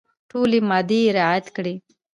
ټولي 0.29 0.59
مادې 0.69 0.99
رعیات 1.17 1.45
کړي. 1.55 1.75